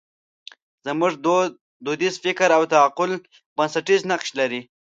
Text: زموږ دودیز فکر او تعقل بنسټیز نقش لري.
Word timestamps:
زموږ 0.85 1.13
دودیز 1.85 2.15
فکر 2.25 2.49
او 2.57 2.63
تعقل 2.73 3.11
بنسټیز 3.57 4.01
نقش 4.11 4.29
لري. 4.39 4.61